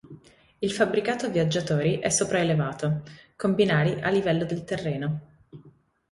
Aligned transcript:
Il 0.57 0.71
fabbricato 0.71 1.29
viaggiatori 1.29 1.99
è 1.99 2.09
sopraelevato, 2.09 3.03
com 3.35 3.53
binari 3.53 4.01
a 4.01 4.09
livello 4.09 4.45
del 4.45 4.63
terreno. 4.63 5.21